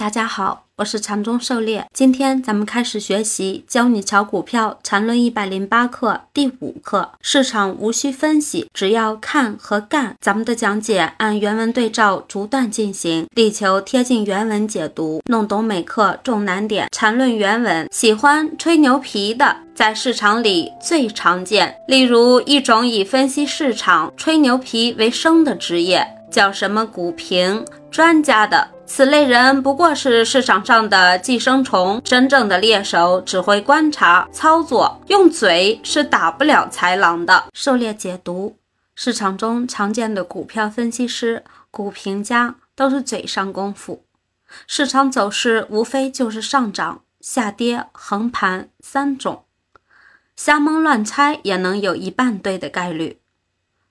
[0.00, 1.86] 大家好，我是禅中狩猎。
[1.92, 7.10] 今天咱们开始学习教你炒股票禅论一百零八课第五课。
[7.20, 10.16] 市场无需分析，只要看和干。
[10.18, 16.88] 咱们的讲解按原文对照逐段进行，力求贴近原文解读，弄懂每课重难点。
[16.90, 21.76] 禅论原文，喜欢吹牛皮的在市场里最常见。
[21.86, 28.70] 例如一种以分析市场、吹牛皮为生的职业，叫什么股评专家的。
[28.86, 37.44] 此类人不过是市场上的寄生虫，真正的猎手只会观察、操作，用嘴是打不了豺狼的。
[37.52, 38.56] 狩猎解读：
[38.96, 44.04] 市场中常见的股票分析师、股评家都是嘴上功夫。
[44.66, 49.44] 市场走势无非就是上涨、下跌、横盘三种，
[50.34, 53.19] 瞎蒙乱猜也能有一半对的概率。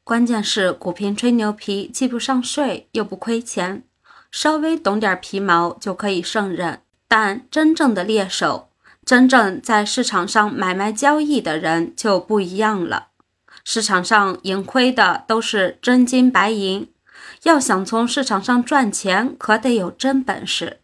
[0.09, 3.84] 关键是股评吹牛皮，既不上税又不亏钱。
[4.32, 8.70] 稍微懂点皮毛就可以胜任，但真正的猎手，
[9.05, 13.10] 真正在市场上买卖交易的人就不一样了。
[13.63, 16.90] 市场上盈亏的都是真金白银，
[17.43, 20.80] 要想从市场上赚钱，可得有真本事，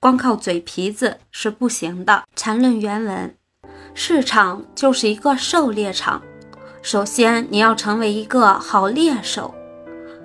[0.00, 2.24] 光靠嘴皮子是不行的。
[2.34, 3.36] 缠论原文：
[3.94, 6.20] 市场就是一个狩猎场，
[6.84, 9.54] 首先你要成为一个好猎手。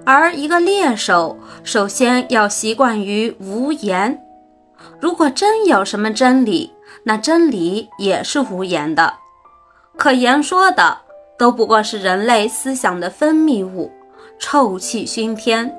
[0.06, 4.22] 而一个猎手，首先要习惯于无言。
[5.00, 6.70] 如果真有什么真理，
[7.06, 9.14] 那真理也是无言的。
[9.96, 10.98] 可言说的
[11.38, 13.90] 都不过是人类思想的分泌物，
[14.38, 15.74] 臭气熏天。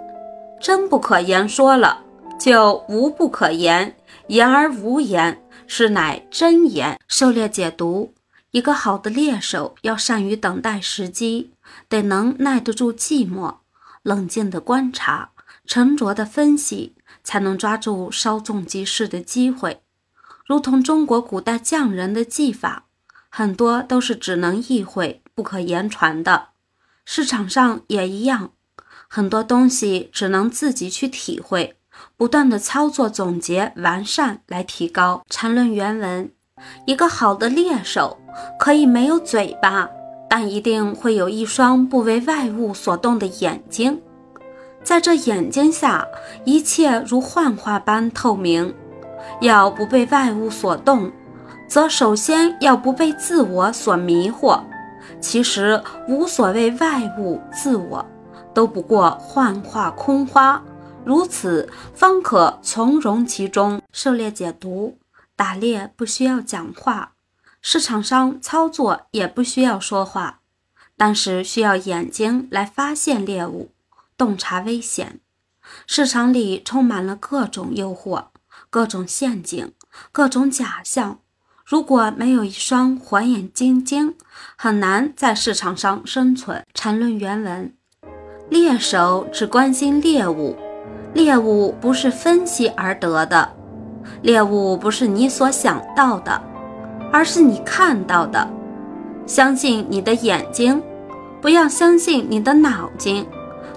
[0.58, 2.00] 真不可言说了，
[2.38, 3.94] 就无不可言。
[4.28, 6.98] 言而无言，是乃真言。
[7.06, 8.14] 狩猎解读：
[8.52, 11.52] 一个好的猎手要善于等待时机，
[11.88, 13.58] 得能耐得住寂寞。
[14.02, 15.30] 冷静的观察，
[15.66, 19.82] 沉着的分析，才能抓住稍纵即逝的机会。
[20.46, 22.86] 如同中国古代匠人的技法，
[23.28, 26.48] 很多都是只能意会不可言传的。
[27.04, 28.52] 市场上也一样，
[29.06, 31.76] 很多东西只能自己去体会，
[32.16, 35.24] 不断的操作、总结、完善来提高。
[35.30, 36.32] 缠论原文：
[36.84, 38.16] 一个好的猎手
[38.58, 39.88] 可以没有嘴巴。
[40.32, 44.00] 但一定会有一双不为外物所动的眼睛，
[44.84, 46.06] 在这眼睛下，
[46.44, 48.72] 一切如幻化般透明。
[49.40, 51.10] 要不被外物所动，
[51.66, 54.60] 则首先要不被自我所迷惑。
[55.18, 58.06] 其实无所谓外物、自我，
[58.54, 60.62] 都不过幻化空花，
[61.04, 63.82] 如此方可从容其中。
[63.92, 64.96] 狩猎解读：
[65.40, 67.14] 打猎不需要讲话。
[67.62, 70.40] 市场上操作也不需要说话，
[70.98, 73.70] 但是需要眼睛来发现猎物，
[74.18, 75.18] 洞察危险。
[75.86, 78.26] 市场里充满了各种诱惑、
[78.68, 79.72] 各种陷阱、
[80.12, 81.20] 各种假象。
[81.64, 84.16] 如果没有一双火眼金睛，
[84.56, 86.66] 很难在市场上生存。
[86.74, 87.74] 缠论原文：
[88.50, 90.58] 猎手只关心猎物，
[91.14, 93.56] 猎物不是分析而得的，
[94.22, 96.40] 猎物不是你所想到的。
[97.12, 98.48] 而是你看到的，
[99.26, 100.80] 相信你的眼睛，
[101.40, 103.26] 不要相信你的脑筋，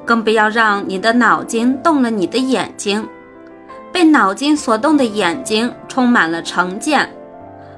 [0.06, 3.08] 更不要让你的脑筋动了你的眼睛。
[3.92, 7.10] 被脑筋所动的眼睛充满了成见，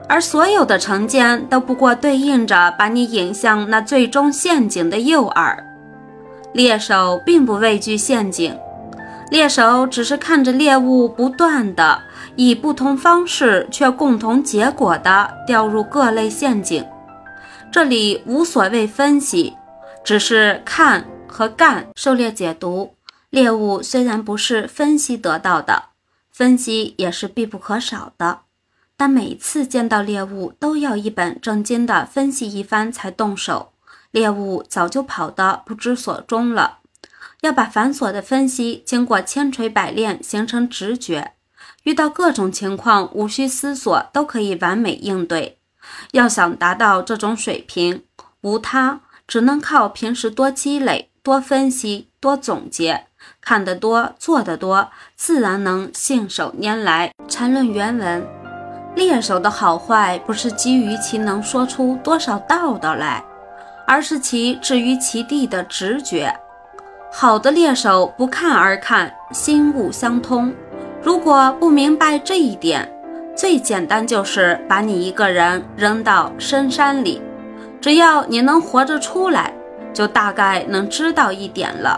[0.10, 5.56] 而所有的成见都不过对应着把你引向那最终陷阱的诱饵。
[6.52, 8.58] 猎手并不畏惧陷阱。
[9.31, 12.02] 猎手只是看着猎物不断的
[12.36, 16.86] 以不同方式却共同结果的掉入各类陷阱，
[17.72, 19.56] 这里无所谓分析，
[20.03, 21.88] 只是看和干。
[21.96, 22.94] 狩猎解读：
[23.31, 25.85] 猎物虽然不是分析得到的，
[26.31, 28.41] 分析也是必不可少的，
[28.96, 33.72] 但每次见到猎物都要一本正经的分析一番才动手，
[34.12, 36.78] 猎物早就跑得不知所终了。
[37.46, 41.34] 要把繁琐的分析经过千锤百炼形成直觉，
[41.84, 45.59] 遇到各种情况无需思索都可以完美应对。
[46.14, 48.03] 要想达到这种水平，
[48.42, 53.06] 无他，只能靠平时多积累、多分析、多总结，
[53.40, 57.12] 看得多、做得多，自然能信手拈来。
[57.28, 58.28] 缠论原文：
[58.96, 63.24] 猎手的好坏不是基于其能说出多少道道来，
[63.86, 66.36] 而是其置于其地的直觉。
[67.17, 70.53] 好的猎手不看而看，心物相通。
[71.02, 72.94] 如果不明白这一点，
[73.34, 77.22] 最简单就是把你一个人扔到深山里，
[77.79, 79.53] 只要你能活着出来，
[79.94, 81.97] 就大概能知道一点了。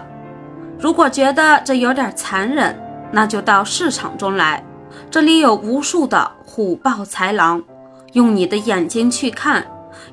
[0.78, 2.80] 如果觉得这有点残忍，
[3.12, 4.64] 那就到市场中来，
[5.10, 7.64] 这里有无数的虎豹豺狼，
[8.14, 9.66] 用你的眼睛去看，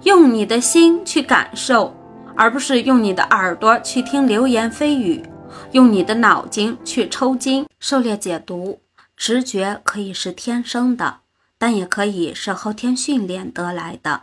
[0.05, 1.95] 用你的心去感受，
[2.37, 5.25] 而不是用你的耳朵去听流言蜚语，
[5.73, 7.67] 用你的脑筋去抽筋。
[7.79, 8.81] 狩猎解读：
[9.17, 11.21] 直觉可以是天生的，
[11.59, 14.23] 但也可以是后天训练得来的。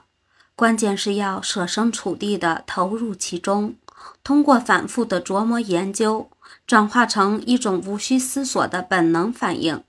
[0.56, 3.76] 关键是要设身处地的投入其中，
[4.24, 6.30] 通过反复的琢磨研究，
[6.68, 9.84] 转化成一种无需思索的本能反应。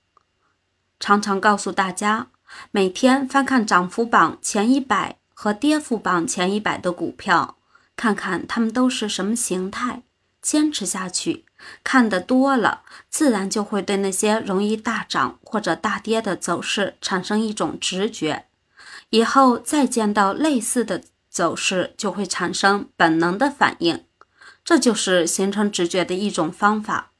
[1.00, 2.28] 常常告诉大家，
[2.70, 7.56] 每天翻看涨幅榜前一百和跌幅榜前一百的股票，
[8.02, 10.02] 看看它们都是什么形态，
[10.40, 11.44] 坚持下去，
[11.84, 18.46] 看得多了，自然就会对那些容易大涨或者大跌的走势产生一种直觉，
[19.10, 24.04] 以后再见到类似的走势，就会产生本能的反应，
[24.64, 27.12] 这就是形成直觉的一种方法。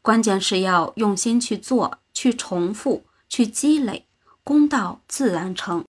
[0.00, 3.04] 关键是要用心去做，去重复。
[3.28, 4.06] 去积累，
[4.42, 5.78] 功到自然成。